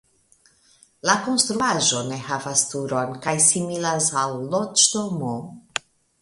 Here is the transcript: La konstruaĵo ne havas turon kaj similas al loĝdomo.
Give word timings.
La 1.09 1.17
konstruaĵo 1.25 2.01
ne 2.07 2.17
havas 2.29 2.63
turon 2.71 3.13
kaj 3.27 3.35
similas 3.49 4.09
al 4.23 4.35
loĝdomo. 4.57 5.37